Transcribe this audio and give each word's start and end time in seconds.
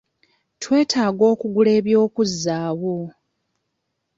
Twetaaga 0.61 1.23
okugula 1.33 1.71
eby'okuzzaawo. 1.79 2.95